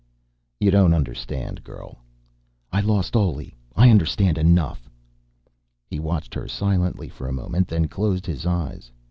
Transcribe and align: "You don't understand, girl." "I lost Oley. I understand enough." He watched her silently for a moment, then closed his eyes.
"You 0.59 0.71
don't 0.71 0.95
understand, 0.95 1.63
girl." 1.63 1.99
"I 2.73 2.81
lost 2.81 3.15
Oley. 3.15 3.55
I 3.75 3.91
understand 3.91 4.39
enough." 4.39 4.89
He 5.85 5.99
watched 5.99 6.33
her 6.33 6.47
silently 6.47 7.07
for 7.07 7.27
a 7.27 7.31
moment, 7.33 7.67
then 7.67 7.87
closed 7.87 8.25
his 8.25 8.47
eyes. 8.47 8.91